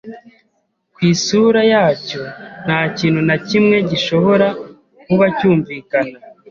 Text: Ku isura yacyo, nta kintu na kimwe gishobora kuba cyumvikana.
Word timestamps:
Ku 0.93 0.99
isura 1.13 1.61
yacyo, 1.73 2.21
nta 2.65 2.79
kintu 2.97 3.21
na 3.27 3.35
kimwe 3.47 3.77
gishobora 3.89 4.47
kuba 5.03 5.25
cyumvikana. 5.37 6.15